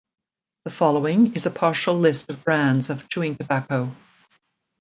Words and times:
The 0.65 0.71
following 0.71 1.35
is 1.35 1.45
a 1.45 1.51
partial 1.51 1.93
list 1.93 2.31
of 2.31 2.43
brands 2.43 2.89
of 2.89 3.07
chewing 3.07 3.35
tobacco. 3.37 3.95